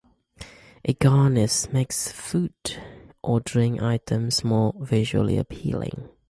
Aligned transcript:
A 0.83 0.93
garnish 0.93 1.71
makes 1.71 2.11
food 2.11 2.53
or 3.21 3.39
drink 3.39 3.83
items 3.83 4.43
more 4.43 4.73
visually 4.79 5.37
appealing. 5.37 6.09